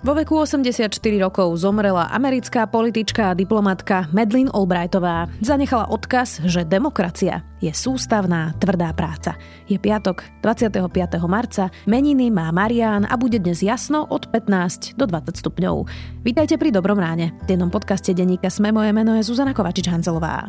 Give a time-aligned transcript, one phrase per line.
[0.00, 5.28] Vo veku 84 rokov zomrela americká politička a diplomatka Madeleine Albrightová.
[5.44, 9.36] Zanechala odkaz, že demokracia je sústavná, tvrdá práca.
[9.68, 10.88] Je piatok, 25.
[11.28, 15.84] marca, meniny má Marián a bude dnes jasno od 15 do 20 stupňov.
[16.24, 17.36] Vítajte pri Dobrom ráne.
[17.44, 20.48] V jednom podcaste denníka Sme moje meno je Zuzana Kovačič-Hanzelová.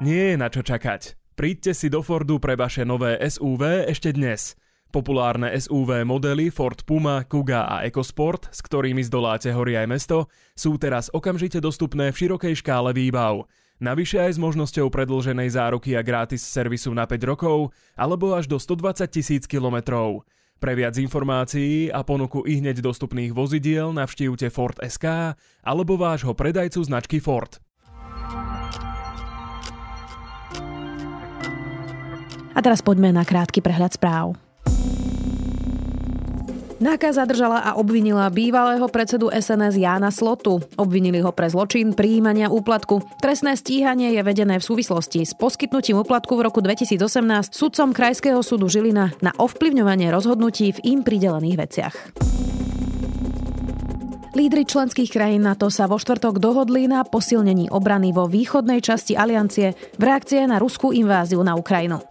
[0.00, 1.12] Nie je na čo čakať.
[1.36, 4.56] Príďte si do Fordu pre vaše nové SUV ešte dnes–
[4.94, 10.18] Populárne SUV modely Ford Puma, Kuga a EcoSport, s ktorými zdoláte hory aj mesto,
[10.54, 13.44] sú teraz okamžite dostupné v širokej škále výbav.
[13.76, 18.56] Navyše aj s možnosťou predlženej záruky a gratis servisu na 5 rokov alebo až do
[18.56, 20.24] 120 tisíc kilometrov.
[20.56, 26.80] Pre viac informácií a ponuku i hneď dostupných vozidiel navštívte Ford SK alebo vášho predajcu
[26.80, 27.60] značky Ford.
[32.56, 34.45] A teraz poďme na krátky prehľad správ.
[36.76, 40.60] NAKA zadržala a obvinila bývalého predsedu SNS Jána Slotu.
[40.76, 43.00] Obvinili ho pre zločin príjmania úplatku.
[43.24, 47.00] Trestné stíhanie je vedené v súvislosti s poskytnutím úplatku v roku 2018
[47.48, 51.94] sudcom Krajského súdu Žilina na ovplyvňovanie rozhodnutí v im pridelených veciach.
[54.36, 59.72] Lídry členských krajín NATO sa vo štvrtok dohodli na posilnení obrany vo východnej časti aliancie
[59.96, 62.04] v reakcie na ruskú inváziu na Ukrajinu.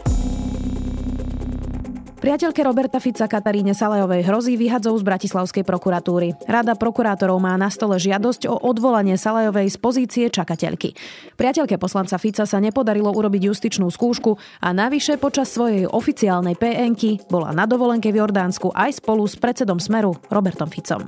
[2.25, 6.33] Priateľke Roberta Fica Kataríne Salajovej hrozí vyhadzov z Bratislavskej prokuratúry.
[6.49, 10.97] Rada prokurátorov má na stole žiadosť o odvolanie Salajovej z pozície čakateľky.
[11.37, 17.53] Priateľke poslanca Fica sa nepodarilo urobiť justičnú skúšku a navyše počas svojej oficiálnej PNky bola
[17.53, 21.05] na dovolenke v Jordánsku aj spolu s predsedom Smeru Robertom Ficom.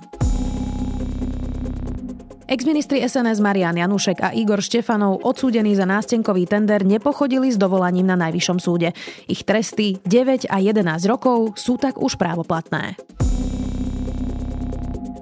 [2.47, 8.15] Exministri SNS Marian Janušek a Igor Štefanov, odsúdení za nástenkový tender, nepochodili s dovolaním na
[8.15, 8.95] Najvyššom súde.
[9.27, 10.79] Ich tresty 9 a 11
[11.11, 12.95] rokov sú tak už právoplatné.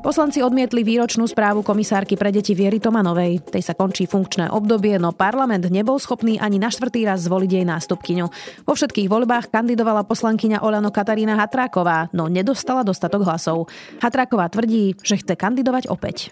[0.06, 3.42] Poslanci odmietli výročnú správu komisárky pre deti Viery Tomanovej.
[3.42, 7.66] Tej sa končí funkčné obdobie, no parlament nebol schopný ani na štvrtý raz zvoliť jej
[7.66, 8.26] nástupkyňu.
[8.70, 13.66] Vo všetkých voľbách kandidovala poslankyňa Olano Katarína Hatráková, no nedostala dostatok hlasov.
[13.98, 16.30] Hatráková tvrdí, že chce kandidovať opäť.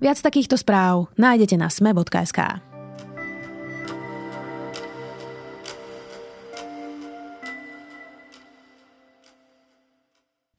[0.00, 2.40] Viac takýchto správ nájdete na sme.sk.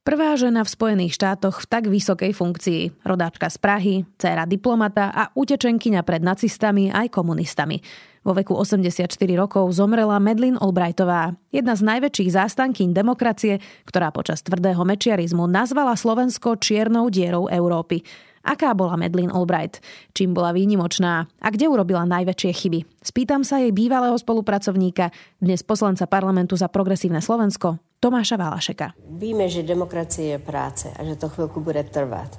[0.05, 3.01] Prvá žena v Spojených štátoch v tak vysokej funkcii.
[3.01, 7.81] Rodáčka z Prahy, dcéra diplomata a utečenkyňa pred nacistami aj komunistami.
[8.21, 13.57] Vo veku 84 rokov zomrela Medlin Albrightová, jedna z najväčších zástankyň demokracie,
[13.89, 18.05] ktorá počas tvrdého mečiarizmu nazvala Slovensko čiernou dierou Európy.
[18.41, 19.77] Aká bola Medlin Albright?
[20.17, 21.29] Čím bola výnimočná?
[21.37, 22.79] A kde urobila najväčšie chyby?
[23.05, 28.97] Spýtam sa jej bývalého spolupracovníka, dnes poslanca parlamentu za progresívne Slovensko, Tomáša Valašeka.
[29.13, 32.33] Víme, že demokracie je práce a že to chvilku bude trvat.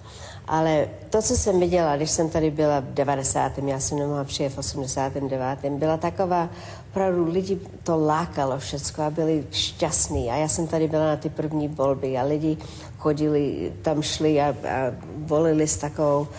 [0.49, 3.59] Ale to, co jsem viděla, když jsem tady byla v 90.
[3.59, 5.71] já jsem nemohla přijet v 89.
[5.79, 6.51] byla taková,
[6.91, 10.31] opravdu lidi to lákalo všecko a byli šťastní.
[10.31, 12.59] A já jsem tady byla na ty první volby a lidi
[13.03, 14.79] chodili, tam šli a, a
[15.27, 16.31] volili s takovou,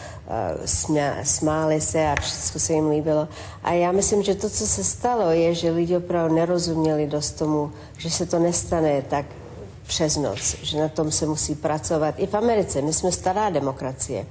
[0.65, 3.27] smia, smáli se a všechno se jim líbilo.
[3.63, 7.71] A já myslím, že to, co se stalo, je, že lidi opravdu nerozuměli dost tomu,
[7.97, 9.25] že se to nestane tak
[9.83, 12.15] přes noc, že na tom se musí pracovat.
[12.17, 14.23] I v Americe, my jsme stará demokracie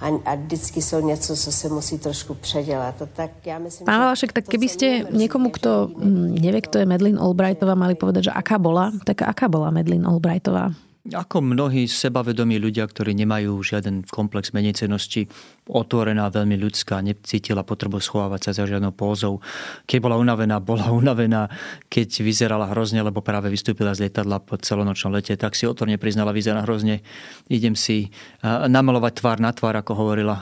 [0.00, 3.02] a, a vždycky jsou něco, co se musí trošku předělat.
[3.02, 5.90] A tak já myslím, Pán Valašek, tak keby ste niekomu, kto
[6.38, 10.70] nevie, kto je Medlin Albrightová, mali povedať, že aká bola, tak aká bola Medlin Albrightová?
[11.00, 15.32] Ako mnohí sebavedomí ľudia, ktorí nemajú žiaden komplex menecenosti,
[15.64, 19.40] otvorená, veľmi ľudská, necítila potrebu schovávať sa za žiadnou pózou.
[19.88, 21.48] Keď bola unavená, bola unavená.
[21.88, 26.36] Keď vyzerala hrozne, lebo práve vystúpila z lietadla po celonočnom lete, tak si otvorene priznala,
[26.36, 27.00] vyzerá hrozne.
[27.48, 28.12] Idem si
[28.44, 30.36] namalovať tvár na tvár, ako hovorila,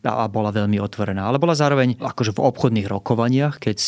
[0.00, 1.28] a bola veľmi otvorená.
[1.28, 3.78] Ale bola zároveň akože v obchodných rokovaniach, keď,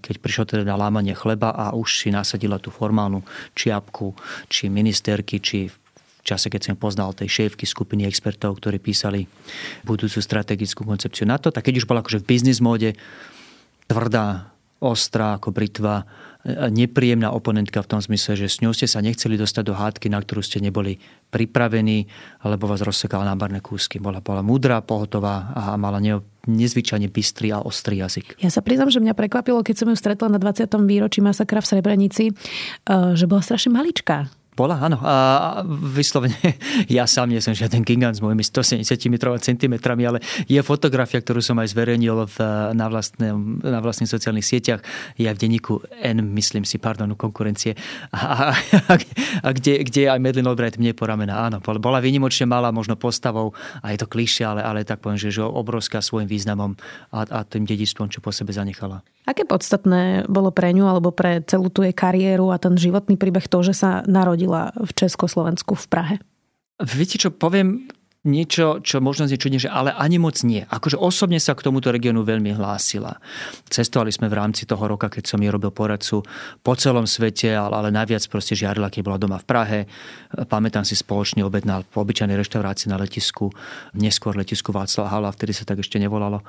[0.00, 3.20] keď prišlo teda na lámanie chleba a už si nasadila tú formálnu
[3.52, 4.16] čiapku,
[4.48, 9.26] či ministerky roky, či v čase, keď som poznal tej šéfky skupiny expertov, ktorí písali
[9.84, 12.96] budúcu strategickú koncepciu NATO, tak keď už bola akože v biznis móde,
[13.90, 16.08] tvrdá, ostrá ako britva,
[16.44, 20.20] nepríjemná oponentka v tom zmysle, že s ňou ste sa nechceli dostať do hádky, na
[20.20, 21.00] ktorú ste neboli
[21.32, 22.04] pripravení,
[22.44, 23.96] alebo vás rozsekala na barné kúsky.
[23.96, 28.44] Bola, bola múdra, pohotová a mala ne, nezvyčajne bystrý a ostrý jazyk.
[28.44, 30.68] Ja sa priznam, že mňa prekvapilo, keď som ju stretla na 20.
[30.84, 35.02] výročí masakra v Srebrenici, eh, že bola strašne maličká Bola, áno.
[35.02, 35.14] A
[35.66, 36.38] vyslovene,
[36.86, 38.94] ja sám nie som žiaden gigant s mojimi 173
[39.42, 42.36] cm, ale je fotografia, ktorú som aj zverejnil v,
[42.70, 44.80] na, vlastne, na vlastných sociálnych sieťach.
[45.18, 47.74] Je v denníku N, myslím si, pardon, konkurencie.
[48.14, 48.94] A, a,
[49.42, 51.50] a kde, kde aj Medlin Albright mne poramená.
[51.50, 55.34] Áno, bola výnimočne malá, možno postavou, a je to klišie, ale, ale tak poviem, že,
[55.34, 56.78] že obrovská svojim významom
[57.10, 59.02] a, a tým dedičstvom, čo po sebe zanechala.
[59.24, 63.48] Aké podstatné bolo pre ňu alebo pre celú tú jej kariéru a ten životný príbeh
[63.48, 66.14] to, že sa narodil narodila v Československu v Prahe?
[66.82, 67.88] Viete čo, poviem
[68.24, 70.64] niečo, čo možno znie čudne, že ale ani moc nie.
[70.64, 73.20] Akože osobne sa k tomuto regiónu veľmi hlásila.
[73.68, 76.24] Cestovali sme v rámci toho roka, keď som jej robil poradcu
[76.64, 79.80] po celom svete, ale, ale najviac proste žiarila, keď bola doma v Prahe.
[80.48, 83.52] Pamätám si spoločný obed na obyčajnej reštaurácii na letisku,
[83.92, 86.48] neskôr letisku Václav Hala, vtedy sa tak ešte nevolalo, eh,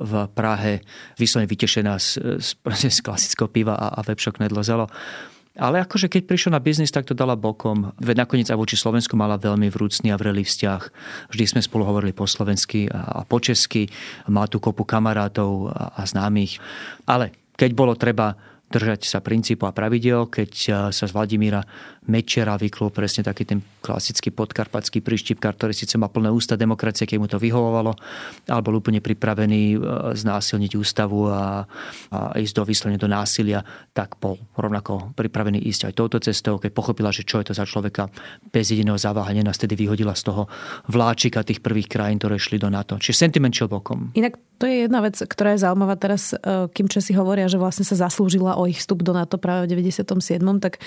[0.00, 0.80] v Prahe.
[1.20, 2.56] Vyslovene vytešená z, z,
[2.96, 4.88] z klasického piva a, a vepšok nedlo zelo.
[5.56, 7.96] Ale akože keď prišiel na biznis, tak to dala bokom.
[7.96, 10.82] Veď nakoniec aj voči Slovensku mala veľmi vrúcný a vrelý vzťah.
[11.32, 13.88] Vždy sme spolu hovorili po slovensky a po česky.
[14.28, 16.60] Má tu kopu kamarátov a známych.
[17.08, 18.36] Ale keď bolo treba
[18.66, 20.50] držať sa princípu a pravidel, keď
[20.90, 21.62] sa z Vladimíra
[22.06, 27.18] Mečera vyklul presne taký ten klasický podkarpatský príštipkár, ktorý síce má plné ústa demokracie, keď
[27.18, 27.94] mu to vyhovovalo,
[28.46, 29.78] ale bol úplne pripravený e,
[30.14, 31.66] znásilniť ústavu a,
[32.10, 36.70] a ísť do vyslovene do násilia, tak bol rovnako pripravený ísť aj touto cestou, keď
[36.70, 38.06] pochopila, že čo je to za človeka
[38.54, 40.46] bez jediného zaváhania, nás tedy vyhodila z toho
[40.86, 43.02] vláčika tých prvých krajín, ktoré šli do NATO.
[43.02, 44.14] Čiže sentiment šiel bokom.
[44.14, 47.84] Inak to je jedna vec, ktorá je zaujímavá teraz, e, kým Česi hovoria, že vlastne
[47.84, 50.40] sa zaslúžila o ich vstup do NATO práve v 97.
[50.58, 50.80] tak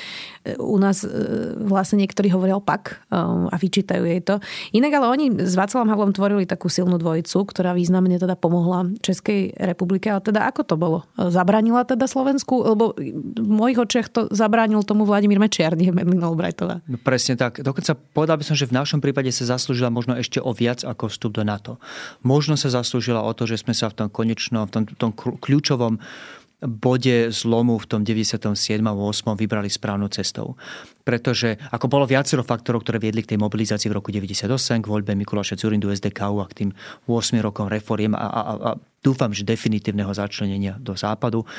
[0.43, 3.17] e, u nás E, vlastne niektorí hovoria opak e,
[3.49, 4.39] a vyčítajú jej to.
[4.71, 9.57] Inak ale oni s Václavom Havlom tvorili takú silnú dvojicu, ktorá významne teda pomohla Českej
[9.57, 10.07] republike.
[10.07, 10.97] Ale teda ako to bolo?
[11.17, 12.63] Zabranila teda Slovensku?
[12.63, 16.85] Lebo v mojich očiach to zabránil tomu Vladimír Mečiar, nie Medlin Albrightová.
[16.85, 17.59] No presne tak.
[17.59, 21.11] Dokonca povedal by som, že v našom prípade sa zaslúžila možno ešte o viac ako
[21.11, 21.81] vstup do NATO.
[22.23, 25.99] Možno sa zaslúžila o to, že sme sa v tom konečnom, v tom, tom kľúčovom
[26.67, 28.87] bode zlomu v tom 97.
[28.87, 29.35] a 8.
[29.35, 30.55] vybrali správnou cestou.
[31.09, 34.45] Pretože ako bolo viacero faktorov, ktoré viedli k tej mobilizácii v roku 98,
[34.77, 36.69] k voľbe Mikuláša Zurindu SDKU a k tým
[37.09, 38.71] 8 rokom reforiem a, a, a
[39.01, 41.49] dúfam, že definitívneho začlenenia do západu.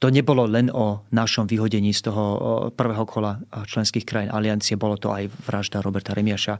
[0.00, 2.24] To nebolo len o našom vyhodení z toho
[2.72, 6.56] prvého kola členských krajín aliancie, bolo to aj vražda Roberta Remiaša.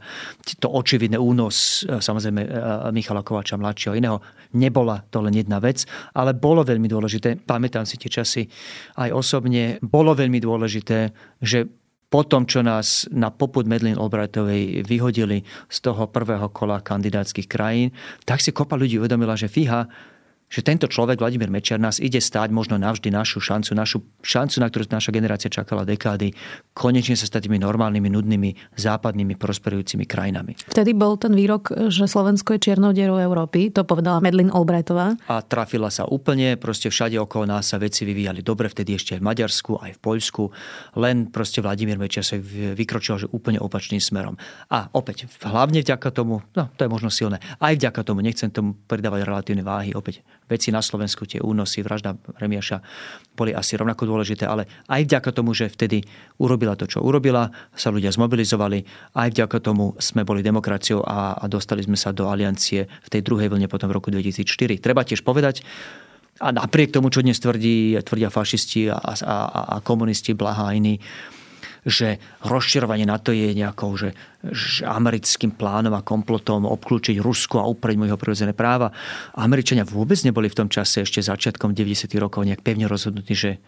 [0.61, 2.49] To očividné únos e, samozrejme e,
[2.93, 4.21] Michala Kovača mladšieho iného.
[4.53, 8.45] Nebola to len jedna vec, ale bolo veľmi dôležité, pamätám si tie časy
[9.01, 11.09] aj osobne, bolo veľmi dôležité,
[11.41, 11.84] že
[12.15, 17.91] po tom, čo nás na poput Medlin Albrightovej vyhodili z toho prvého kola kandidátskych krajín,
[18.23, 19.83] tak si kopa ľudí uvedomila, že fíha,
[20.55, 24.71] že tento človek, Vladimír Mečer, nás ide stáť možno navždy našu šancu, našu šancu, na
[24.71, 26.31] ktorú naša generácia čakala dekády,
[26.71, 30.55] konečne sa stať tými normálnymi, nudnými, západnými, prosperujúcimi krajinami.
[30.71, 35.19] Vtedy bol ten výrok, že Slovensko je čiernou dierou Európy, to povedala Medlin Albrightová.
[35.27, 39.19] A trafila sa úplne, proste všade okolo nás sa veci vyvíjali dobre, vtedy ešte aj
[39.19, 40.43] v Maďarsku, aj v Poľsku,
[41.03, 44.39] len proste Vladimír Mečer sa vykročil že úplne opačným smerom.
[44.71, 48.79] A opäť, hlavne vďaka tomu, no to je možno silné, aj vďaka tomu, nechcem tomu
[48.87, 52.77] pridávať relatívne váhy, opäť veci na Slovensku, tie únosy, vražda Remiaša
[53.33, 56.05] boli asi rovnako dôležité, ale aj vďaka tomu, že vtedy
[56.37, 58.85] urobila to, čo urobila, sa ľudia zmobilizovali,
[59.17, 63.21] aj vďaka tomu sme boli demokraciou a, a dostali sme sa do aliancie v tej
[63.25, 64.79] druhej vlne potom v roku 2004.
[64.79, 65.65] Treba tiež povedať,
[66.35, 69.35] a napriek tomu, čo dnes tvrdí, tvrdia fašisti a, a,
[69.71, 70.99] a komunisti, blaha iní,
[71.85, 77.95] že rozširovanie NATO je nejakou že, že americkým plánom a komplotom obklúčiť Rusko a upreť
[77.95, 78.89] mu jeho prirodzené práva.
[79.37, 82.09] Američania vôbec neboli v tom čase ešte začiatkom 90.
[82.17, 83.61] rokov nejak pevne rozhodnutí, že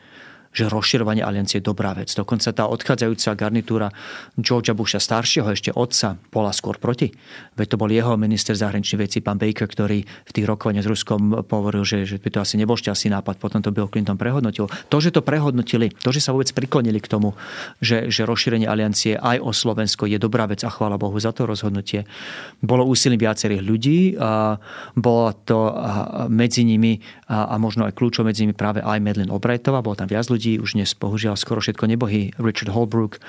[0.58, 2.10] že rozširovanie aliancie je dobrá vec.
[2.10, 3.94] Dokonca tá odchádzajúca garnitúra
[4.42, 7.14] Georgia Busha staršieho, ešte otca, bola skôr proti.
[7.54, 11.46] Veď to bol jeho minister zahraničných vecí, pán Baker, ktorý v tých rokovaniach s Ruskom
[11.46, 13.38] povoril, že, že by to asi nebol šťastný nápad.
[13.38, 14.66] Potom to Bill Clinton prehodnotil.
[14.66, 17.38] To, že to prehodnotili, to, že sa vôbec priklonili k tomu,
[17.78, 21.46] že, že rozšírenie aliancie aj o Slovensko je dobrá vec a chvála Bohu za to
[21.46, 22.08] rozhodnutie,
[22.64, 24.56] bolo úsilím viacerých ľudí a
[24.96, 25.70] bola to
[26.32, 30.08] medzi nimi a, a možno aj kľúčom medzi nimi práve aj Medlin Albrightová, bolo tam
[30.08, 33.20] viac ľudí, ľudí, už dnes bohužiaľ skoro všetko nebohy, Richard Holbrook,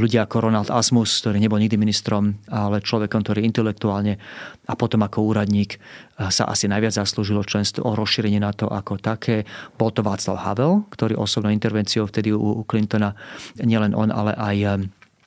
[0.00, 4.16] ľudia ako Ronald Asmus, ktorý nebol nikdy ministrom, ale človekom, ktorý intelektuálne
[4.64, 8.96] a potom ako úradník eh, sa asi najviac zaslúžilo členstvo o rozšírenie na to ako
[8.96, 9.44] také.
[9.76, 13.12] Bol to Václav Havel, ktorý osobnou intervenciou vtedy u Clintona,
[13.60, 14.72] nielen on, ale aj eh,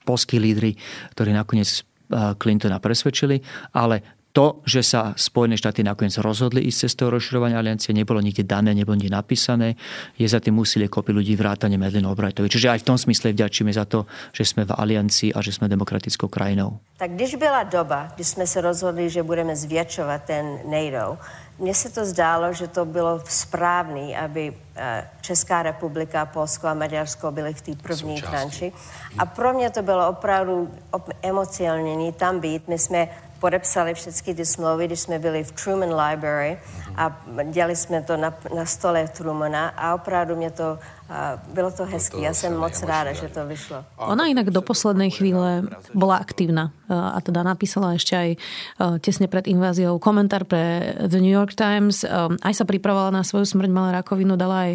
[0.09, 0.73] polskí lídry,
[1.13, 3.45] ktorí nakoniec eh, Clintona presvedčili,
[3.77, 8.45] ale To, že sa Spojené štáty nakoniec rozhodli ísť cez toho rozširovania aliancie, nebolo nikde
[8.45, 9.73] dané, nebolo nikde napísané.
[10.13, 12.45] Je za tým úsilie kopy ľudí vrátane Medlin Albrightovi.
[12.45, 14.05] Čiže aj v tom smysle vďačíme za to,
[14.37, 16.77] že sme v aliancii a že sme demokratickou krajinou.
[17.01, 21.17] Tak když byla doba, kdy jsme se rozhodli, že budeme zvětšovat ten NATO,
[21.59, 27.31] mně se to zdálo, že to bylo správné, aby eh, Česká republika, Polsko a Maďarsko
[27.31, 28.71] byly v té první tranči.
[29.17, 30.69] A pro mě to bylo opravdu
[31.21, 32.67] emocionální tam být.
[32.67, 36.57] My jsme podepsali všechny ty smlouvy, když jsme byli v Truman Library
[36.97, 37.13] a
[37.51, 42.19] dělali jsme to na, na stole Trumana a opravdu mě to a bylo to hezké.
[42.19, 43.79] Ja som moc ráda, že to vyšlo.
[43.95, 45.63] Ona inak do poslednej chvíle
[45.95, 48.29] bola aktívna a teda napísala ešte aj
[48.99, 52.03] tesne pred inváziou komentár pre The New York Times.
[52.43, 54.73] Aj sa pripravovala na svoju smrť, mala rakovinu, dala aj,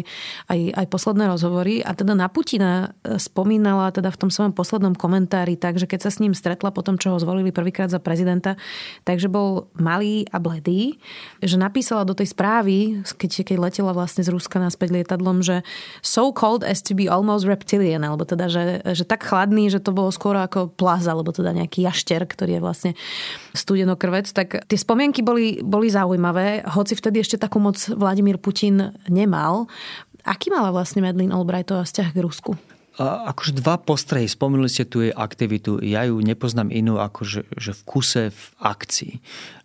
[0.49, 5.53] aj, aj posledné rozhovory a teda na Putina spomínala teda v tom svojom poslednom komentári
[5.53, 8.57] tak, že keď sa s ním stretla po tom, čo ho zvolili prvýkrát za prezidenta,
[9.05, 10.97] takže bol malý a bledý,
[11.45, 15.61] že napísala do tej správy, keď, keď letela vlastne z Ruska naspäť lietadlom, že
[16.01, 19.93] so cold as to be almost reptilian, alebo teda, že, že tak chladný, že to
[19.93, 22.91] bolo skoro ako plaz, alebo teda nejaký jašter, ktorý je vlastne
[23.57, 24.29] studenokrvec.
[24.31, 29.67] Tak tie spomienky boli, boli zaujímavé, hoci vtedy ešte takú moc Vladimír Putin nemal.
[30.23, 32.51] Aký mala vlastne Medlin Albrightová vzťah k Rusku?
[33.01, 34.29] Akože dva postrehy.
[34.29, 35.81] Spomenuli ste tu jej aktivitu.
[35.81, 39.13] Ja ju nepoznám inú ako že, že v kuse v akcii.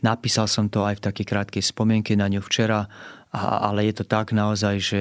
[0.01, 2.89] Napísal som to aj v takej krátkej spomienke na ňu včera
[3.29, 4.99] a, ale je to tak naozaj, že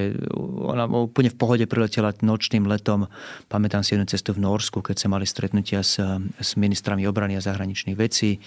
[0.60, 3.07] ona úplne v pohode priletela nočným letom.
[3.48, 5.96] Pamätám si jednu cestu v Norsku, keď sa mali stretnutia s,
[6.36, 8.43] s ministrami obrany a zahraničných vecí.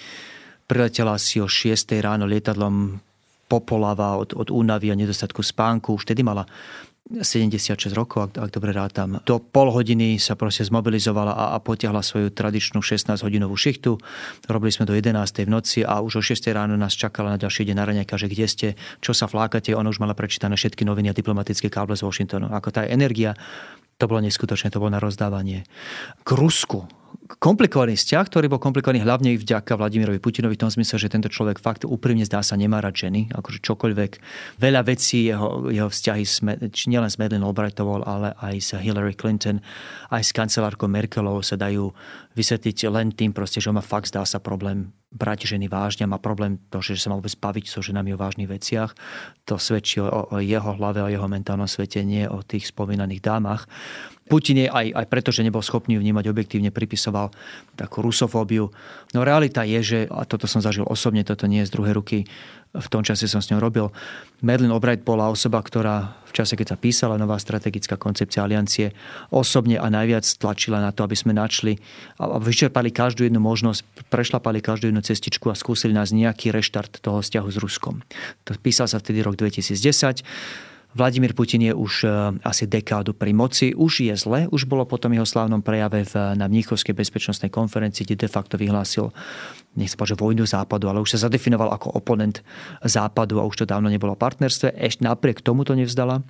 [0.68, 3.00] Priletela si o 6 ráno lietadlom
[3.50, 5.96] popolava od, od únavy a nedostatku spánku.
[5.96, 6.46] Už tedy mala
[7.10, 9.18] 76 rokov, ak, ak dobre rátam.
[9.26, 13.98] Do pol hodiny sa proste zmobilizovala a, a potiahla svoju tradičnú 16-hodinovú šichtu.
[14.46, 15.18] Robili sme do 11.
[15.42, 16.38] v noci a už o 6.
[16.54, 18.68] ráno nás čakala na ďalší deň na že kde ste,
[19.02, 19.74] čo sa flákate.
[19.74, 22.46] Ona už mala prečítané všetky noviny a diplomatické káble z Washingtonu.
[22.54, 23.34] Ako tá energia,
[23.98, 25.66] to bolo neskutočné, to bolo na rozdávanie.
[26.22, 26.99] K Rusku
[27.38, 31.62] komplikovaný vzťah, ktorý bol komplikovaný hlavne vďaka Vladimirovi Putinovi v tom zmysle, že tento človek
[31.62, 34.12] fakt úprimne zdá sa nemá rád ženy, akože čokoľvek.
[34.58, 36.24] Veľa vecí jeho, jeho vzťahy
[36.74, 39.62] či nielen s Madeleine Albrightovou, ale aj s Hillary Clinton,
[40.10, 41.94] aj s kancelárkou Merkelovou sa dajú
[42.34, 46.22] vysvetliť len tým proste, že on má fakt zdá sa problém brať ženy vážne má
[46.22, 48.94] problém to, že sa má vôbec baviť so ženami o vážnych veciach.
[49.50, 53.66] To svedčí o, o jeho hlave, o jeho mentálnom svete, nie o tých spomínaných dámach.
[54.30, 57.34] Putin je aj, aj preto, že nebol schopný vnímať objektívne, pripisoval
[57.74, 58.70] takú rusofóbiu.
[59.10, 62.18] No realita je, že, a toto som zažil osobne, toto nie je z druhej ruky,
[62.70, 63.90] v tom čase som s ňou robil.
[64.46, 68.94] Medlin Albright bola osoba, ktorá v čase, keď sa písala nová strategická koncepcia aliancie,
[69.34, 71.82] osobne a najviac tlačila na to, aby sme načli
[72.22, 77.18] a vyčerpali každú jednu možnosť, prešlapali každú jednu cestičku a skúsili nás nejaký reštart toho
[77.18, 78.06] vzťahu s Ruskom.
[78.46, 82.06] To písal sa vtedy rok 2010 Vladimír Putin je už e,
[82.42, 83.70] asi dekádu pri moci.
[83.70, 88.26] Už je zle, už bolo potom jeho slávnom prejave v, na Mníchovskej bezpečnostnej konferencii, kde
[88.26, 89.14] de facto vyhlásil,
[89.78, 92.42] nech sa povedať, vojnu západu, ale už sa zadefinoval ako oponent
[92.82, 94.74] západu a už to dávno nebolo partnerstve.
[94.74, 96.26] Ešte napriek tomu to nevzdala.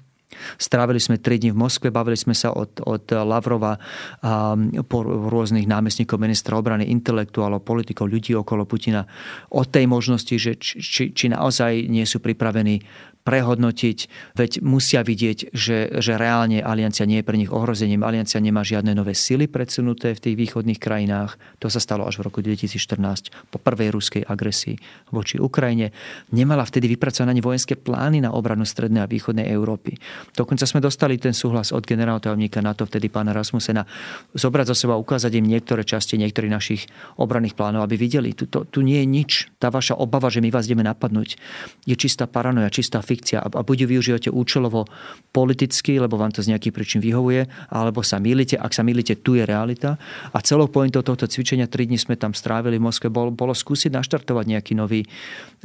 [0.59, 3.75] Strávili sme 3 dní v Moskve, bavili sme sa od, od Lavrova
[4.23, 4.55] a
[4.87, 9.03] po rôznych námestníkov ministra obrany, intelektuálov, politikov, ľudí okolo Putina
[9.51, 12.79] o tej možnosti, že či, či naozaj nie sú pripravení
[13.21, 13.99] prehodnotiť,
[14.33, 18.01] veď musia vidieť, že, že reálne aliancia nie je pre nich ohrozením.
[18.01, 21.37] Aliancia nemá žiadne nové sily predsunuté v tých východných krajinách.
[21.61, 24.81] To sa stalo až v roku 2014 po prvej ruskej agresii
[25.13, 25.93] voči Ukrajine.
[26.33, 30.01] Nemala vtedy vypracované ani vojenské plány na obranu strednej a východnej Európy.
[30.33, 33.85] Dokonca sme dostali ten súhlas od generálneho tajomníka NATO, vtedy pána Rasmusena,
[34.33, 36.89] zobrať za seba ukázať im niektoré časti niektorých našich
[37.21, 39.31] obranných plánov, aby videli, tu, to, tu nie je nič.
[39.61, 41.37] Tá vaša obava, že my vás ideme napadnúť,
[41.85, 44.87] je čistá paranoja, čistá fikcia a buď ju využívate účelovo
[45.35, 48.55] politicky, lebo vám to z nejakých príčin vyhovuje, alebo sa milíte.
[48.55, 49.99] Ak sa milíte, tu je realita.
[50.31, 53.91] A celou pointou tohto cvičenia, 3 dní sme tam strávili v Moskve, bol, bolo skúsiť
[53.91, 55.03] naštartovať nejaký nový,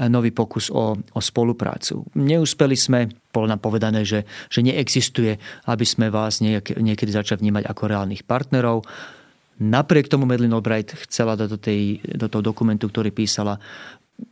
[0.09, 2.01] nový pokus o, o spoluprácu.
[2.17, 5.37] Neúspeli sme, bolo nám povedané, že, že neexistuje,
[5.69, 8.81] aby sme vás nejak, niekedy začali vnímať ako reálnych partnerov.
[9.55, 13.55] Napriek tomu Medlin Albright chcela do, tej, do toho dokumentu, ktorý písala,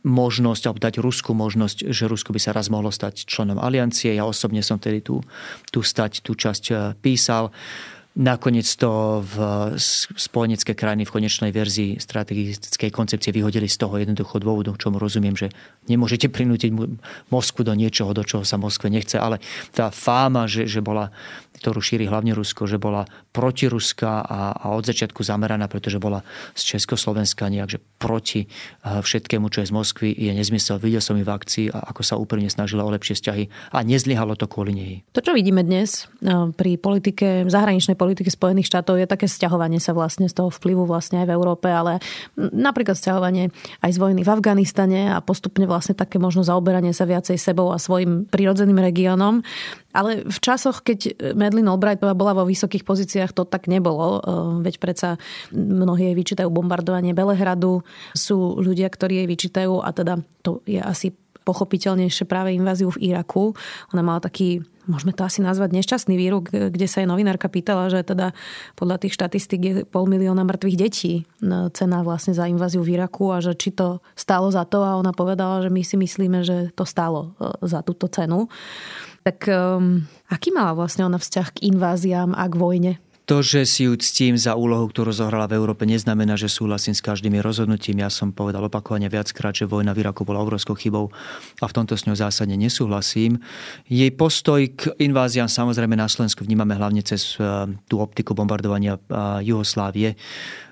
[0.04, 4.16] možnosť, alebo dať Rusku možnosť, že Rusko by sa raz mohlo stať členom aliancie.
[4.16, 5.20] Ja osobne som tedy tú,
[5.68, 7.52] tú stať, tú časť eh, písal.
[8.14, 9.34] Nakoniec to v
[10.14, 15.50] spojenecké krajiny v konečnej verzii strategickej koncepcie vyhodili z toho jednoducho dôvodu, čomu rozumiem, že
[15.90, 16.70] nemôžete prinútiť
[17.34, 19.42] Moskvu do niečoho, do čoho sa Moskve nechce, ale
[19.74, 21.10] tá fáma, že, že bola
[21.64, 26.20] ktorú šíri hlavne Rusko, že bola protiruská a, a od začiatku zameraná, pretože bola
[26.52, 28.44] z Československa nejak, že proti
[28.84, 30.76] všetkému, čo je z Moskvy, je nezmysel.
[30.76, 34.36] Videl som ju v akcii a ako sa úprimne snažila o lepšie vzťahy a nezlyhalo
[34.36, 34.92] to kvôli nej.
[35.16, 36.04] To, čo vidíme dnes
[36.60, 41.24] pri politike, zahraničnej politike Spojených štátov, je také sťahovanie sa vlastne z toho vplyvu vlastne
[41.24, 42.04] aj v Európe, ale
[42.36, 43.48] napríklad sťahovanie
[43.80, 47.80] aj z vojny v Afganistane a postupne vlastne také možno zaoberanie sa viacej sebou a
[47.80, 49.40] svojim prirodzeným regiónom.
[49.94, 54.18] Ale v časoch, keď Madeleine Albrightová bola vo vysokých pozíciách, to tak nebolo.
[54.58, 55.08] Veď predsa
[55.54, 57.86] mnohí jej vyčítajú bombardovanie Belehradu.
[58.10, 61.14] Sú ľudia, ktorí jej vyčítajú, a teda to je asi
[61.46, 63.54] pochopiteľnejšie práve inváziu v Iraku.
[63.94, 68.04] Ona mala taký môžeme to asi nazvať nešťastný výrok, kde sa jej novinárka pýtala, že
[68.04, 68.36] teda
[68.76, 71.24] podľa tých štatistík je pol milióna mŕtvych detí
[71.72, 75.12] cena vlastne za inváziu v Iraku a že či to stálo za to a ona
[75.12, 78.48] povedala, že my si myslíme, že to stálo e, za túto cenu.
[79.24, 82.92] Tak um, aký mala vlastne ona vzťah k inváziám a k vojne?
[83.24, 87.00] To, že si ju ctím za úlohu, ktorú zohrala v Európe, neznamená, že súhlasím s
[87.00, 88.04] každým rozhodnutím.
[88.04, 91.08] Ja som povedal opakovane viackrát, že vojna v Iraku bola obrovskou chybou
[91.60, 93.40] a v tomto s ňou zásadne nesúhlasím.
[93.88, 99.48] Jej postoj k inváziám samozrejme na Slovensku vnímame hlavne cez eh, tú optiku bombardovania eh,
[99.48, 100.20] Juhoslávie.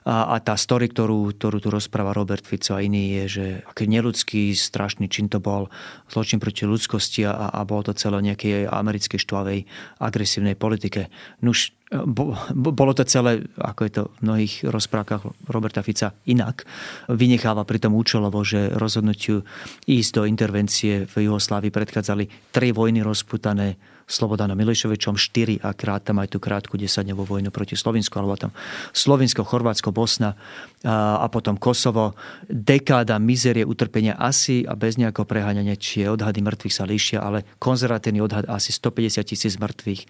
[0.03, 3.87] A, a tá story, ktorú, ktorú tu rozpráva Robert Fico a iný, je, že aký
[3.87, 5.71] neludský, strašný čin to bol,
[6.11, 9.59] zločin proti ľudskosti a, a bolo to celé nejakej americkej štvavej
[10.03, 11.07] agresívnej politike.
[11.47, 16.67] Nuž, bo, bolo to celé, ako je to v mnohých rozprávkach Roberta Fica, inak.
[17.07, 19.47] Vynecháva pritom účelovo, že rozhodnutiu
[19.87, 26.21] ísť do intervencie v Juhoslávii predchádzali tri vojny rozputané Slobodana Milišovičom 4 a krát tam
[26.21, 28.53] aj tú krátku desaťdňovú vojnu proti Slovensku, alebo tam
[28.93, 30.35] Slovinsko, Chorvátsko, Bosna
[30.83, 32.19] a, a potom Kosovo.
[32.47, 38.21] Dekáda mizerie, utrpenia asi a bez nejakého preháňania, či odhady mŕtvych sa líšia, ale konzervatívny
[38.21, 40.03] odhad asi 150 tisíc mŕtvych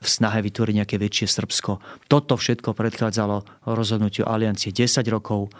[0.00, 1.82] v snahe vytvoriť nejaké väčšie Srbsko.
[2.06, 5.50] Toto všetko predchádzalo rozhodnutiu aliancie 10 rokov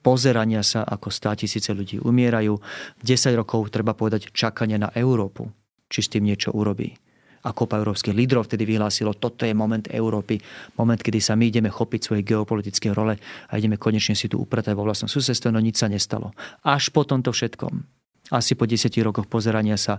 [0.00, 2.56] pozerania sa, ako 100 tisíce ľudí umierajú.
[3.04, 5.52] 10 rokov, treba povedať, čakania na Európu,
[5.92, 6.96] či s tým niečo urobí
[7.40, 10.36] a kopa európskych lídrov vtedy vyhlásilo, toto je moment Európy,
[10.76, 14.76] moment, kedy sa my ideme chopiť svoje geopolitické role a ideme konečne si tu upratať
[14.76, 16.36] vo vlastnom susedstve, no nič sa nestalo.
[16.64, 19.98] Až po tomto všetkom asi po 10 rokoch pozerania sa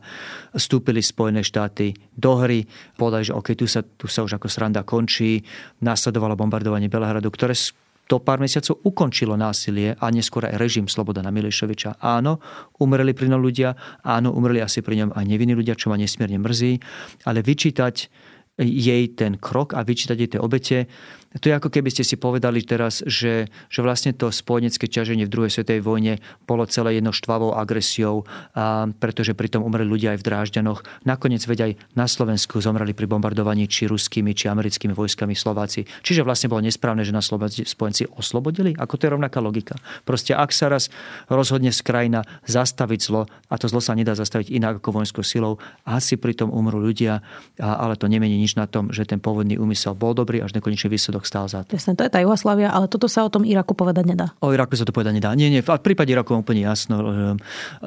[0.55, 2.63] vstúpili Spojené štáty do hry.
[2.95, 5.43] Povedali, že OK, tu sa, tu sa už ako sranda končí.
[5.83, 7.51] Nasledovalo bombardovanie Belehradu, ktoré
[8.11, 12.03] to pár mesiacov ukončilo násilie a neskôr aj režim Slobodana Milišoviča.
[12.03, 12.43] Áno,
[12.83, 13.71] umreli pri ňom ľudia,
[14.03, 16.75] áno, umreli asi pri ňom aj nevinní ľudia, čo ma nesmierne mrzí,
[17.24, 17.95] ale vyčítať
[18.59, 20.91] jej ten krok a vyčítať jej tie obete,
[21.39, 25.31] to je ako keby ste si povedali teraz, že, že vlastne to spojenecké ťaženie v
[25.31, 26.13] druhej svetovej vojne
[26.44, 31.07] bolo celé jedno štvavou agresiou, a pretože pritom umreli ľudia aj v Drážďanoch.
[31.07, 35.87] Nakoniec veď aj na Slovensku zomreli pri bombardovaní či ruskými, či americkými vojskami Slováci.
[36.03, 38.75] Čiže vlastne bolo nesprávne, že na spojenci oslobodili?
[38.75, 39.79] Ako to je rovnaká logika.
[40.03, 40.91] Proste ak sa raz
[41.31, 45.63] rozhodne z krajina zastaviť zlo, a to zlo sa nedá zastaviť inak ako vojenskou silou,
[45.87, 47.24] asi pritom umrú ľudia,
[47.55, 51.21] ale to nemení nič na tom, že ten pôvodný úmysel bol dobrý, až nekonečný výsledok
[51.22, 51.77] výsledok stál za to.
[51.77, 54.27] Jasne, to je tá Jugoslávia, ale toto sa o tom Iraku povedať nedá.
[54.42, 55.29] O Iraku sa to povedať nedá.
[55.38, 56.98] Nie, nie, v prípade Iraku úplne jasno.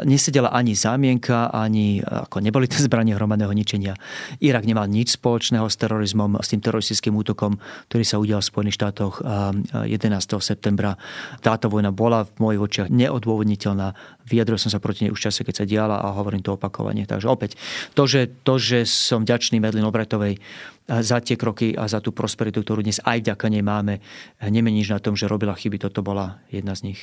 [0.07, 3.99] Nesedela ani zámienka, ani ako neboli to zbranie hromadného ničenia.
[4.39, 7.59] Irak nemal nič spoločného s terorizmom, s tým teroristickým útokom,
[7.91, 9.91] ktorý sa udial v Spojených štátoch 11.
[10.39, 10.95] septembra.
[11.43, 13.97] Táto vojna bola v mojich očiach neodôvodniteľná.
[14.25, 17.05] Vyjadril som sa proti nej už čase, keď sa diala a hovorím to opakovane.
[17.05, 17.61] Takže opäť,
[17.93, 20.41] to, že, to, že som vďačný Medlin Obratovej
[20.85, 24.05] za tie kroky a za tú prosperitu, ktorú dnes aj vďaka nej máme.
[24.45, 27.01] Nemeníš na tom, že robila chyby, toto bola jedna z nich.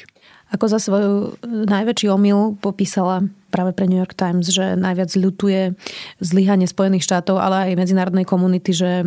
[0.54, 5.74] Ako za svoj najväčší omyl popísala práve pre New York Times, že najviac ľutuje
[6.22, 9.02] zlyhanie Spojených štátov, ale aj medzinárodnej komunity, že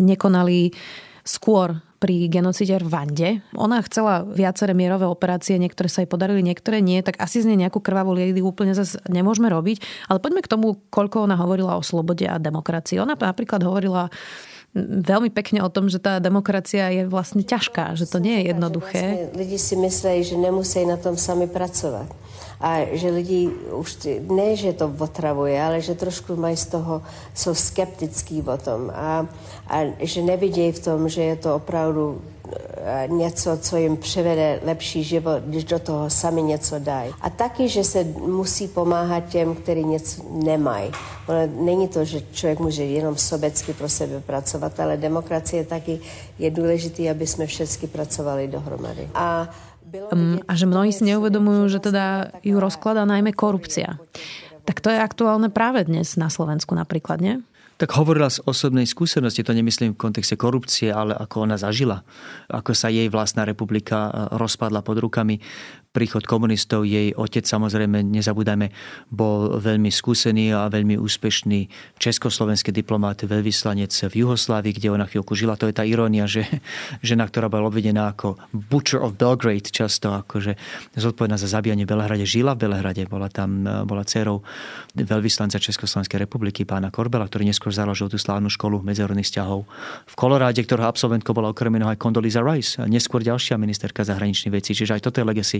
[0.00, 0.72] nekonali
[1.26, 3.28] skôr pri genocide v Vande.
[3.56, 7.66] Ona chcela viaceré mierové operácie, niektoré sa jej podarili, niektoré nie, tak asi z nej
[7.66, 10.08] nejakú krvavú liedy úplne zase nemôžeme robiť.
[10.12, 13.00] Ale poďme k tomu, koľko ona hovorila o slobode a demokracii.
[13.00, 14.12] Ona napríklad hovorila
[14.84, 19.02] veľmi pekne o tom, že tá demokracia je vlastne ťažká, že to nie je jednoduché.
[19.02, 22.12] Vlastne lidi si myslejí, že nemusí na tom sami pracovať.
[22.56, 27.04] A že lidi už, ne, že to otravuje, ale že trošku mají z toho,
[27.36, 28.88] jsou skeptický o tom.
[28.96, 29.28] A,
[29.68, 32.20] a že nevidějí v tom, že je to opravdu
[33.06, 37.10] něco, co jim přivede lepší život, když do toho sami něco dají.
[37.20, 40.90] A taky, že se musí pomáhat těm, kteří něco nemají.
[41.26, 46.00] Ono není to, že člověk může jenom sobecky pro sebe pracovat, ale demokracie taky
[46.38, 49.08] je důležité, aby jsme všechny pracovali dohromady.
[49.14, 49.48] A
[50.12, 53.98] um, a že mnohí si neuvedomujú, že teda ju rozkladá najmä korupcia.
[54.66, 57.38] Tak to je aktuálne práve dnes na Slovensku napríklad, nie?
[57.76, 62.00] Tak hovorila z osobnej skúsenosti, to nemyslím v kontexte korupcie, ale ako ona zažila.
[62.48, 65.36] Ako sa jej vlastná republika rozpadla pod rukami
[65.96, 68.68] príchod komunistov, jej otec samozrejme, nezabúdajme,
[69.08, 75.56] bol veľmi skúsený a veľmi úspešný československý diplomat, veľvyslanec v Juhoslávii, kde ona chvíľku žila.
[75.56, 76.44] To je tá irónia, že
[77.00, 80.60] žena, ktorá bola obvidená ako Butcher of Belgrade, často akože
[80.92, 84.44] zodpovedná za zabíjanie v Belehrade, žila v Belehrade, bola tam, bola dcerou
[84.92, 89.64] veľvyslanca Československej republiky, pána Korbela, ktorý neskôr založil tú slávnu školu medzinárodných vzťahov
[90.04, 94.76] v Koloráde, ktorého absolventkou bola okrem iného aj Condoleezza Rice, neskôr ďalšia ministerka zahraničných vecí.
[94.76, 95.58] Čiže aj toto je legacy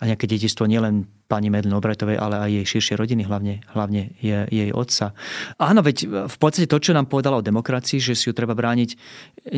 [0.00, 4.46] a nejaké dedičstvo nielen pani Medlin Obratovej, ale aj jej širšie rodiny, hlavne, hlavne je,
[4.46, 5.10] jej otca.
[5.58, 8.90] Áno, veď v podstate to, čo nám povedala o demokracii, že si ju treba brániť,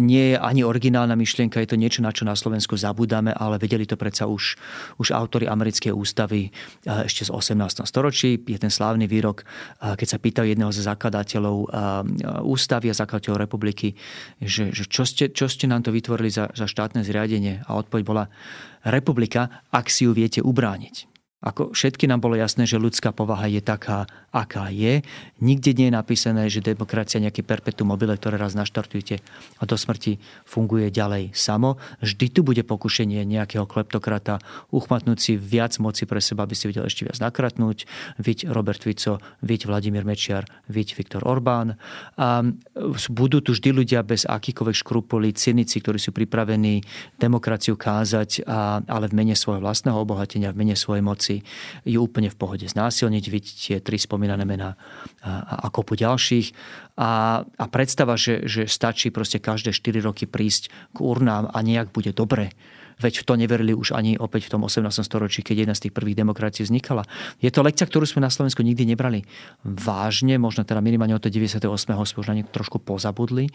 [0.00, 3.84] nie je ani originálna myšlienka, je to niečo, na čo na Slovensku zabudáme, ale vedeli
[3.84, 4.56] to predsa už,
[4.96, 6.48] už autory americkej ústavy
[6.84, 7.84] ešte z 18.
[7.84, 8.40] storočí.
[8.48, 9.44] Je ten slávny výrok,
[9.80, 11.56] keď sa pýtajú jedného z zakladateľov
[12.48, 13.92] ústavy a zakladateľov republiky,
[14.40, 17.60] že, že čo, ste, čo ste nám to vytvorili za, za štátne zriadenie?
[17.68, 18.24] A odpoveď bola,
[18.86, 21.17] republika, ak si ju viete ubrániť.
[21.38, 25.06] Ako všetky nám bolo jasné, že ľudská povaha je taká, aká je.
[25.38, 29.22] Nikde nie je napísané, že demokracia nejaký perpetuum mobile, ktoré raz naštartujete
[29.58, 31.78] a do smrti funguje ďalej samo.
[32.02, 34.42] Vždy tu bude pokušenie nejakého kleptokrata
[34.74, 37.86] uchmatnúť si viac moci pre seba, aby si vedel ešte viac nakratnúť.
[38.18, 41.78] Viď Robert Fico, viď Vladimír Mečiar, viď Viktor Orbán.
[42.18, 42.42] A
[43.14, 46.82] budú tu vždy ľudia bez akýkoľvek škrupulí, cynici, ktorí sú pripravení
[47.14, 48.42] demokraciu kázať,
[48.90, 51.44] ale v mene svojho vlastného obohatenia, v mene svojej moci si
[51.84, 54.80] ju úplne v pohode znásilniť, vidieť tie tri spomínané mená
[55.20, 56.56] a, a kopu ďalších.
[56.96, 61.92] A, a predstava, že, že stačí proste každé 4 roky prísť k urnám a nejak
[61.92, 62.56] bude dobre,
[62.98, 64.90] Veď to neverili už ani opäť v tom 18.
[65.02, 67.06] storočí, keď jedna z tých prvých demokracií vznikala.
[67.38, 69.22] Je to lekcia, ktorú sme na Slovensku nikdy nebrali
[69.62, 71.62] vážne, možno teda minimálne od 98.
[71.70, 73.50] sme už na trošku pozabudli.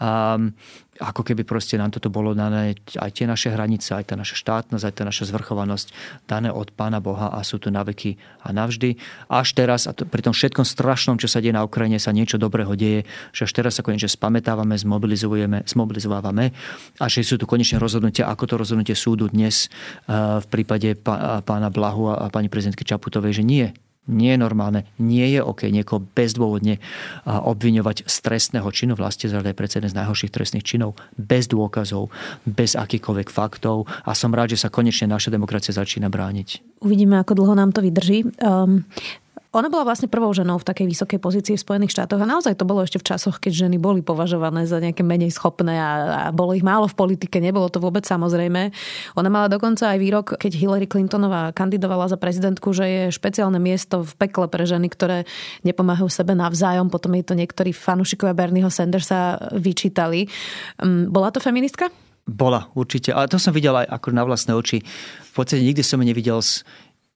[0.00, 0.40] A,
[0.96, 4.84] ako keby proste nám toto bolo dané aj tie naše hranice, aj tá naša štátnosť,
[4.84, 5.92] aj tá naša zvrchovanosť
[6.24, 8.96] dané od Pána Boha a sú tu na veky a navždy.
[9.28, 12.40] Až teraz, a to, pri tom všetkom strašnom, čo sa deje na Ukrajine, sa niečo
[12.40, 16.52] dobrého deje, že až teraz sa konečne spametávame, zmobilizujeme, zmobilizovávame
[17.00, 19.66] a že sú tu konečne rozhodnutia, ako to rozhodnutie rozhodnutie súdu dnes
[20.06, 20.94] eh, v prípade
[21.42, 23.66] pána Blahu a pani prezidentky Čaputovej, že nie,
[24.06, 26.82] nie je normálne, nie je OK niekoho bezdôvodne eh,
[27.26, 28.94] obviňovať z trestného činu.
[28.94, 32.14] Vlastne zrade je precedens najhorších trestných činov bez dôkazov,
[32.46, 36.78] bez akýchkoľvek faktov a som rád, že sa konečne naša demokracia začína brániť.
[36.86, 38.22] Uvidíme, ako dlho nám to vydrží.
[38.38, 38.86] Um,
[39.56, 42.68] ona bola vlastne prvou ženou v takej vysokej pozícii v Spojených štátoch a naozaj to
[42.68, 46.52] bolo ešte v časoch, keď ženy boli považované za nejaké menej schopné a, a bolo
[46.52, 48.70] ich málo v politike, nebolo to vôbec samozrejme.
[49.16, 54.04] Ona mala dokonca aj výrok, keď Hillary Clintonová kandidovala za prezidentku, že je špeciálne miesto
[54.04, 55.24] v pekle pre ženy, ktoré
[55.64, 56.92] nepomáhajú sebe navzájom.
[56.92, 60.28] Potom jej to niektorí fanúšikovia Bernieho Sandersa vyčítali.
[60.84, 61.88] Mm, bola to feministka?
[62.26, 63.14] Bola, určite.
[63.14, 64.82] Ale to som videl aj ako na vlastné oči.
[64.82, 66.42] V podstate nikdy som nevidel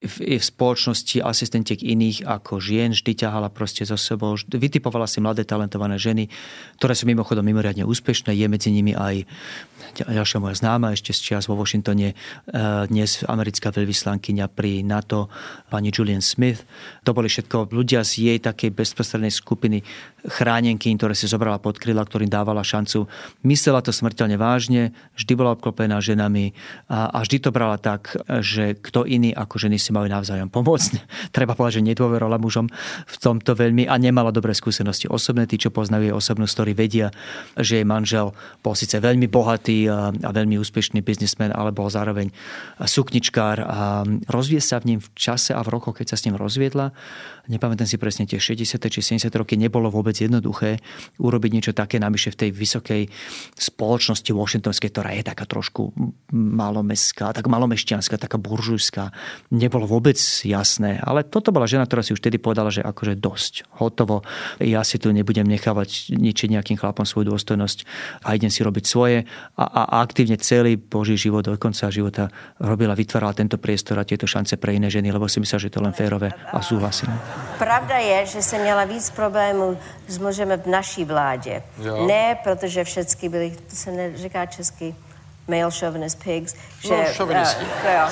[0.01, 5.45] v, v spoločnosti asistentiek iných ako žien, vždy ťahala proste zo sebou, vytipovala si mladé
[5.45, 6.25] talentované ženy,
[6.81, 9.29] ktoré sú mimochodom mimoriadne úspešné, je medzi nimi aj
[9.99, 12.15] ďalšia moja známa ešte z čias vo Washingtone, e,
[12.87, 15.27] dnes americká veľvyslankyňa pri NATO,
[15.67, 16.63] pani Julian Smith.
[17.03, 19.83] To boli všetko ľudia z jej takej bezprostrednej skupiny
[20.25, 23.05] chránenky, ktoré si zobrala pod kryla, ktorým dávala šancu.
[23.43, 26.55] Myslela to smrteľne vážne, vždy bola obklopená ženami
[26.87, 30.91] a, a vždy to brala tak, že kto iný ako ženy si majú navzájom pomôcť.
[31.35, 32.71] Treba povedať, že nedôverovala mužom
[33.05, 35.45] v tomto veľmi a nemala dobré skúsenosti osobné.
[35.45, 37.11] Tí, čo poznajú jej osobnú story, vedia,
[37.59, 38.31] že jej manžel
[38.63, 42.31] bol síce veľmi bohatý a, a veľmi úspešný biznismen, ale bol zároveň
[42.79, 46.39] sukničkár a rozvie sa v ním v čase a v rokoch, keď sa s ním
[46.39, 46.95] rozviedla
[47.51, 48.77] nepamätám si presne tie 60.
[48.87, 49.27] či 70.
[49.33, 50.79] roky, nebolo vôbec jednoduché
[51.17, 53.01] urobiť niečo také navyše v tej vysokej
[53.57, 55.91] spoločnosti washingtonskej, ktorá je taká trošku
[56.31, 59.09] malomestská, tak malomešťanská, taká buržujská.
[59.51, 63.53] Nebolo vôbec jasné, ale toto bola žena, ktorá si už vtedy povedala, že akože dosť,
[63.81, 64.25] hotovo,
[64.59, 67.79] ja si tu nebudem nechávať ničiť nejakým chlapom svoju dôstojnosť
[68.25, 72.27] a idem si robiť svoje a, a aktívne celý Boží život do konca života
[72.59, 75.79] robila, vytvárala tento priestor a tieto šance pre iné ženy, lebo si myslela, že to
[75.79, 77.13] je len férové a súhlasím.
[77.57, 81.63] Pravda je, že jsem měla víc problémů s mužem v naší vládě.
[81.83, 82.07] Jo.
[82.07, 84.95] Ne, protože všechny byli, to se neříká česky,
[85.51, 86.55] male chauvinist pigs.
[86.79, 87.65] Že, no, šovinisti.
[87.65, 88.07] Uh, jo.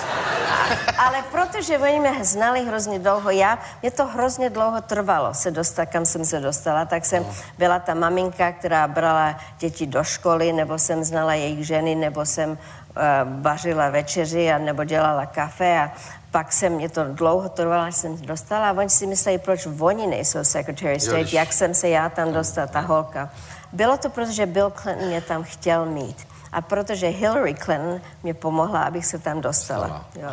[0.98, 5.86] Ale protože oni mě znali hrozně dlouho, já, mě to hrozně dlouho trvalo se dostat,
[5.86, 7.34] kam jsem se dostala, tak jsem no.
[7.58, 12.50] byla ta maminka, která brala děti do školy, nebo jsem znala jejich ženy, nebo jsem
[12.50, 12.58] uh,
[13.42, 15.92] vařila večeři, a nebo dělala kafe a
[16.32, 20.08] pak se mě to dlouho trvalo, až jsem dostala a oni si mysleli, proč oni
[20.08, 21.34] nejsou Secretary State, Jež.
[21.34, 23.30] jak jsem se já tam dostala, ta holka.
[23.74, 26.29] Bylo to proto, že Bill Clinton mě tam chtěl mít.
[26.52, 30.10] A protože Hillary Clinton mě pomohla, abych se tam dostala.
[30.16, 30.30] Jo.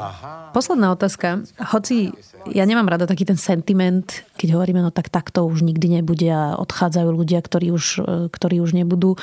[0.53, 1.41] Posledná otázka.
[1.73, 2.13] Hoci
[2.47, 4.07] ja nemám rada taký ten sentiment,
[4.39, 8.79] keď hovoríme, no tak takto už nikdy nebude a odchádzajú ľudia, ktorí už, ktorí už
[8.79, 9.19] nebudú.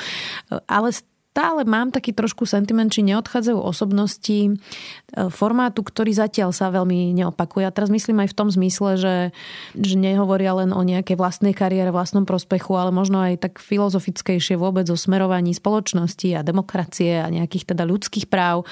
[0.68, 0.92] Ale
[1.34, 4.50] stále mám taký trošku sentiment, či neodchádzajú osobnosti e,
[5.34, 7.66] formátu, ktorý zatiaľ sa veľmi neopakuje.
[7.66, 9.16] A teraz myslím aj v tom zmysle, že,
[9.74, 14.86] že nehovoria len o nejakej vlastnej kariére, vlastnom prospechu, ale možno aj tak filozofickejšie vôbec
[14.86, 18.62] o smerovaní spoločnosti a demokracie a nejakých teda ľudských práv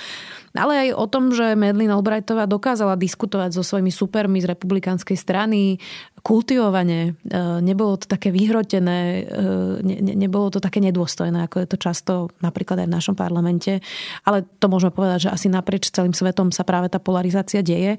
[0.53, 5.81] ale aj o tom, že Medlin Albrightová dokázala diskutovať so svojimi supermi z republikánskej strany
[6.23, 7.01] kultivovane.
[7.03, 9.43] E, nebolo to také vyhrotené, e,
[9.83, 13.83] ne, nebolo to také nedôstojné, ako je to často napríklad aj v našom parlamente.
[14.23, 17.99] Ale to môžeme povedať, že asi naprieč celým svetom sa práve tá polarizácia deje.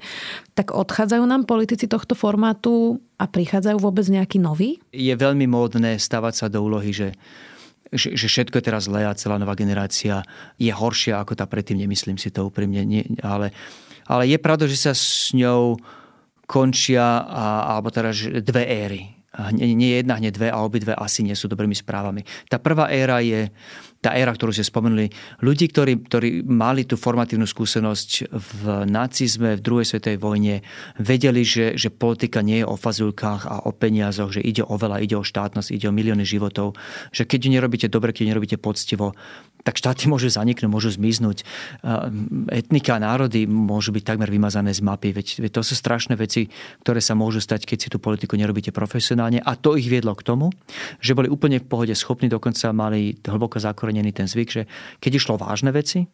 [0.56, 4.80] Tak odchádzajú nám politici tohto formátu a prichádzajú vôbec nejaký nový?
[4.90, 7.12] Je veľmi módne stavať sa do úlohy, že
[7.94, 10.26] že, že všetko je teraz zlé a celá nová generácia
[10.58, 13.54] je horšia ako tá predtým, nemyslím si to úprimne, nie, ale,
[14.10, 15.78] ale je pravda, že sa s ňou
[16.44, 19.02] končia, a, alebo teda dve éry.
[19.34, 22.22] Nie, nie jedna, hneď dve a obidve asi nie sú dobrými správami.
[22.46, 23.50] Tá prvá éra je
[24.04, 25.08] tá éra, ktorú ste spomenuli,
[25.40, 30.60] ľudí, ktorí, ktorí mali tú formatívnu skúsenosť v nacizme, v druhej svetovej vojne,
[31.00, 35.00] vedeli, že, že politika nie je o fazulkách a o peniazoch, že ide o veľa,
[35.00, 36.76] ide o štátnosť, ide o milióny životov,
[37.16, 39.16] že keď ju nerobíte dobre, keď ju nerobíte poctivo,
[39.64, 41.42] tak štáty môžu zaniknúť, môžu zmiznúť.
[42.52, 45.16] Etnika a národy môžu byť takmer vymazané z mapy.
[45.16, 46.52] Veď, veď to sú strašné veci,
[46.84, 49.40] ktoré sa môžu stať, keď si tú politiku nerobíte profesionálne.
[49.40, 50.52] A to ich viedlo k tomu,
[51.00, 54.62] že boli úplne v pohode schopní, dokonca mali hlboko zakorenený ten zvyk, že
[55.00, 56.04] keď išlo vážne veci,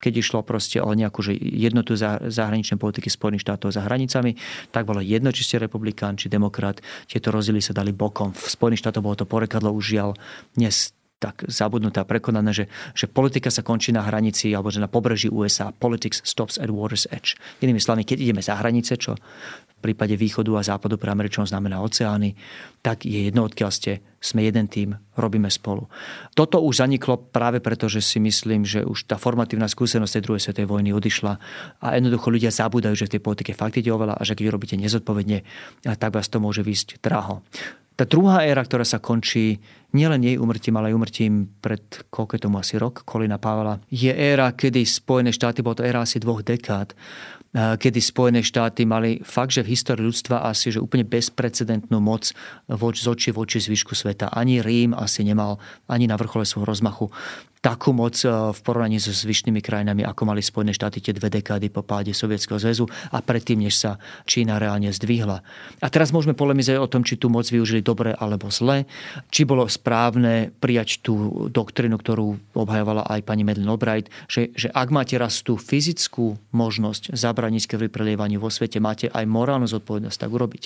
[0.00, 4.36] keď išlo proste o nejakú že jednotu zahraničnej politiky Spojených štátov za hranicami,
[4.68, 6.84] tak bolo jedno, či ste republikán, či demokrat.
[7.08, 8.36] Tieto rozdiely sa dali bokom.
[8.36, 10.10] V Spojených štátoch bolo to porekadlo už žiaľ
[10.52, 14.90] dnes tak zabudnuté a prekonané, že, že politika sa končí na hranici alebo že na
[14.90, 15.72] pobreží USA.
[15.72, 17.38] Politics stops at water's edge.
[17.64, 21.80] Inými slovami, keď ideme za hranice, čo v prípade východu a západu pre Američanov znamená
[21.80, 22.36] oceány,
[22.80, 25.88] tak je jedno, odkiaľ ste, sme jeden tým, robíme spolu.
[26.32, 30.42] Toto už zaniklo práve preto, že si myslím, že už tá formatívna skúsenosť tej druhej
[30.48, 31.32] svetovej vojny odišla
[31.84, 34.76] a jednoducho ľudia zabúdajú, že v tej politike fakt ide oveľa a že keď robíte
[34.80, 35.44] nezodpovedne,
[35.84, 37.44] tak vás to môže výsť draho.
[37.94, 39.62] Tá druhá éra, ktorá sa končí
[39.94, 44.50] nielen jej umrtím, ale aj umrtím pred koľko tomu asi rok, Kolina Pavela, je éra,
[44.50, 46.90] kedy Spojené štáty, bolo to éra asi dvoch dekád,
[47.54, 52.34] kedy Spojené štáty mali fakt, že v histórii ľudstva asi že úplne bezprecedentnú moc
[52.66, 54.34] voč, z oči voči zvyšku sveta.
[54.34, 57.14] Ani Rím asi nemal ani na vrchole svojho rozmachu
[57.64, 61.72] takú moc eh, v porovnaní so zvyšnými krajinami, ako mali Spojené štáty tie dve dekády
[61.72, 63.96] po páde Sovietskeho zväzu a predtým, než sa
[64.28, 65.40] Čína reálne zdvihla.
[65.80, 68.84] A teraz môžeme polemizovať o tom, či tú moc využili dobre alebo zle,
[69.32, 74.92] či bolo správne prijať tú doktrinu, ktorú obhajovala aj pani Madeleine Albright, že, že ak
[74.92, 80.30] máte raz tú fyzickú možnosť zabraniť krvi prelievaniu vo svete, máte aj morálnu zodpovednosť tak
[80.30, 80.62] urobiť.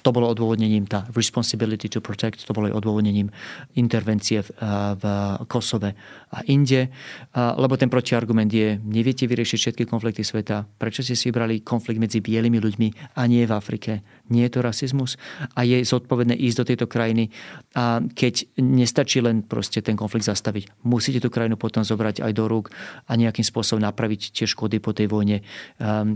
[0.00, 3.28] To bolo odôvodnením tá responsibility to protect, to bolo aj odôvodnením
[3.76, 5.04] intervencie v, eh, v
[5.50, 5.92] Kosove
[6.32, 6.88] a inde,
[7.36, 12.24] lebo ten protiargument je, neviete vyriešiť všetky konflikty sveta, prečo ste si vybrali konflikt medzi
[12.24, 12.88] bielými ľuďmi
[13.20, 14.00] a nie v Afrike?
[14.32, 15.20] Nie je to rasizmus?
[15.52, 17.28] A je zodpovedné ísť do tejto krajiny
[17.76, 22.48] a keď nestačí len proste ten konflikt zastaviť, musíte tú krajinu potom zobrať aj do
[22.48, 22.72] rúk
[23.04, 25.44] a nejakým spôsobom napraviť tie škody po tej vojne.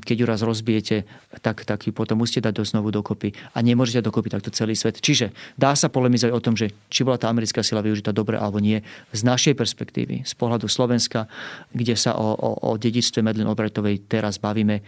[0.00, 1.04] Keď ju raz rozbijete,
[1.44, 4.96] tak, tak ju potom musíte dať do znovu dokopy a nemôžete dokopy takto celý svet.
[4.96, 8.62] Čiže dá sa polemizovať o tom, že či bola tá americká sila využitá dobre alebo
[8.62, 8.80] nie.
[9.12, 11.26] Z našej perspektívy perspektívy, z pohľadu Slovenska,
[11.74, 14.80] kde sa o, o, o dedičstve Medlin Albrightovej teraz bavíme,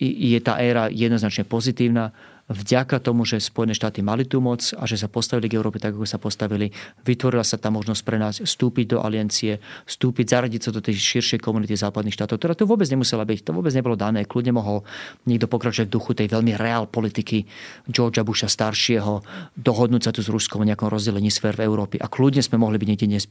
[0.00, 2.12] je tá éra jednoznačne pozitívna
[2.50, 5.94] vďaka tomu, že Spojené štáty mali tú moc a že sa postavili k Európe tak,
[5.94, 6.74] ako sa postavili,
[7.06, 11.38] vytvorila sa tá možnosť pre nás vstúpiť do aliancie, vstúpiť, zaradiť sa do tej širšej
[11.38, 14.26] komunity západných štátov, ktorá to vôbec nemusela byť, to vôbec nebolo dané.
[14.26, 14.82] Kľudne mohol
[15.30, 17.46] niekto pokračovať v duchu tej veľmi reál politiky
[17.86, 19.22] Georgia Busha staršieho,
[19.54, 21.96] dohodnúť sa tu s Ruskom o nejakom rozdelení sfér v Európe.
[22.02, 23.24] A kľudne sme mohli byť niekde dnes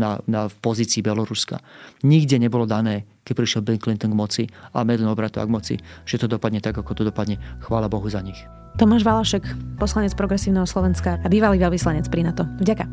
[0.00, 1.60] na, na, pozícii Bieloruska.
[2.00, 4.42] Nikde nebolo dané, keď prišiel Bill Clinton k moci
[4.76, 7.40] a Medlin obratu k moci, že to dopadne tak, ako to dopadne.
[7.64, 8.38] Chvála Bohu za nich.
[8.76, 9.42] Tomáš Valašek,
[9.80, 12.44] poslanec Progresívneho Slovenska a bývalý veľvyslanec pri NATO.
[12.60, 12.84] Vďaka.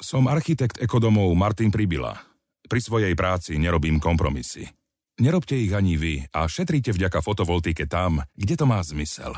[0.00, 2.16] Som architekt ekodomov Martin Pribila.
[2.64, 4.64] Pri svojej práci nerobím kompromisy.
[5.20, 9.36] Nerobte ich ani vy a šetrite vďaka fotovoltike tam, kde to má zmysel.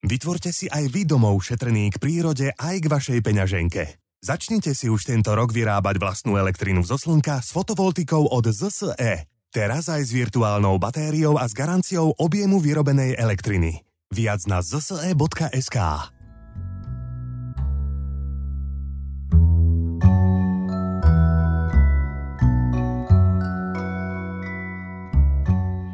[0.00, 4.07] Vytvorte si aj vy domov šetrný k prírode aj k vašej peňaženke.
[4.18, 9.30] Začnite si už tento rok vyrábať vlastnú elektrínu zo slnka s fotovoltikou od ZSE.
[9.54, 13.86] Teraz aj s virtuálnou batériou a s garanciou objemu vyrobenej elektriny.
[14.10, 15.78] Viac na zse.sk.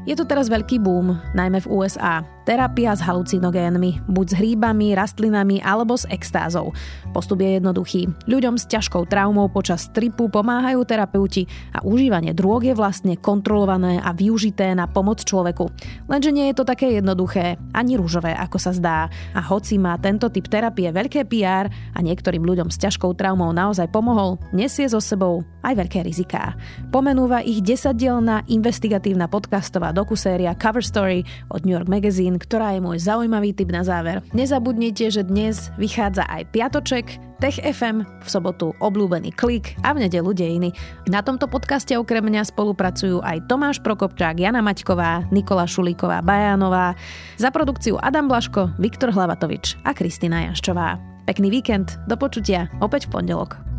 [0.05, 2.25] Je tu teraz veľký boom, najmä v USA.
[2.45, 6.77] Terapia s halucinogénmi, buď s hríbami, rastlinami alebo s extázou.
[7.17, 8.05] Postup je jednoduchý.
[8.29, 14.13] Ľuďom s ťažkou traumou počas tripu pomáhajú terapeuti a užívanie drog je vlastne kontrolované a
[14.13, 15.73] využité na pomoc človeku.
[16.05, 19.09] Lenže nie je to také jednoduché, ani rúžové, ako sa zdá.
[19.33, 23.89] A hoci má tento typ terapie veľké PR a niektorým ľuďom s ťažkou traumou naozaj
[23.89, 26.53] pomohol, nesie so sebou aj veľké riziká.
[26.93, 32.99] Pomenúva ich desaťdielná investigatívna podcastová dokuséria Cover Story od New York Magazine ktorá je môj
[33.01, 34.21] zaujímavý tip na záver.
[34.37, 37.07] Nezabudnite, že dnes vychádza aj piatoček,
[37.43, 40.73] Tech FM, v sobotu obľúbený klik a v nedelu dejiny.
[41.13, 46.97] Na tomto podcaste okrem mňa spolupracujú aj Tomáš Prokopčák, Jana Maťková, Nikola Šulíková Bajánová,
[47.37, 50.97] za produkciu Adam Blaško, Viktor Hlavatovič a Kristina Janščová.
[51.29, 53.74] Pekný víkend, do počutia, opäť v pondelok.